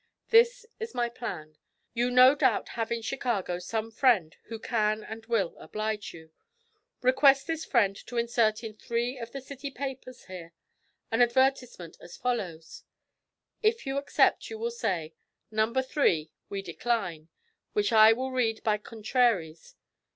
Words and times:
'This 0.29 0.65
is 0.79 0.95
my 0.95 1.07
plan: 1.07 1.57
You 1.93 2.09
no 2.09 2.33
doubt 2.33 2.69
have 2.69 2.91
in 2.91 3.03
Chicago 3.03 3.59
some 3.59 3.91
friend 3.91 4.35
who 4.45 4.57
can 4.57 5.03
and 5.03 5.23
will 5.27 5.55
oblige 5.59 6.11
you. 6.11 6.31
Request 7.03 7.45
this 7.45 7.65
friend 7.65 7.95
to 8.07 8.17
insert 8.17 8.63
in 8.63 8.73
three 8.73 9.19
of 9.19 9.31
the 9.31 9.41
city 9.41 9.69
papers 9.69 10.23
here 10.25 10.53
an 11.11 11.21
advertisement 11.21 11.97
as 12.01 12.17
follows: 12.17 12.81
If 13.61 13.85
you 13.85 13.97
accept 13.97 14.49
you 14.49 14.57
will 14.57 14.71
say, 14.71 15.13
"Number 15.51 15.83
three, 15.83 16.31
we 16.49 16.63
decline," 16.63 17.29
which 17.73 17.93
I 17.93 18.11
will 18.11 18.31
read 18.31 18.63
by 18.63 18.79
contraries. 18.79 19.75